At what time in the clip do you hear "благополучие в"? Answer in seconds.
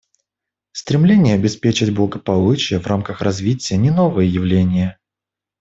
1.93-2.87